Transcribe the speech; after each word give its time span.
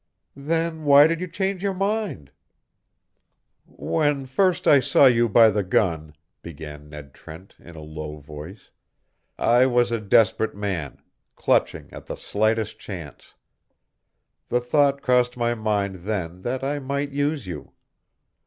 "Then 0.41 0.83
why 0.85 1.05
did 1.05 1.21
you 1.21 1.27
change 1.27 1.61
your 1.61 1.75
mind?" 1.75 2.31
"When 3.67 4.25
first 4.25 4.67
I 4.67 4.79
saw 4.79 5.05
you 5.05 5.29
by 5.29 5.51
the 5.51 5.61
gun," 5.61 6.15
began 6.41 6.89
Ned 6.89 7.13
Trent, 7.13 7.55
in 7.59 7.75
a 7.75 7.81
low 7.83 8.17
voice, 8.17 8.71
"I 9.37 9.67
was 9.67 9.91
a 9.91 10.01
desperate 10.01 10.55
man, 10.55 11.03
clutching 11.35 11.93
at 11.93 12.07
the 12.07 12.15
slightest 12.17 12.79
chance. 12.79 13.35
The 14.47 14.59
thought 14.59 15.03
crossed 15.03 15.37
my 15.37 15.53
mind 15.53 15.97
then 15.97 16.41
that 16.41 16.63
I 16.63 16.79
might 16.79 17.11
use 17.11 17.45
you. 17.45 17.73